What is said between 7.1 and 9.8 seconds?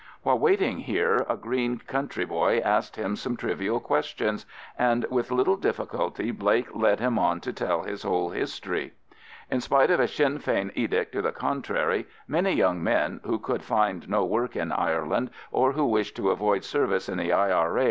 on to tell his whole history. In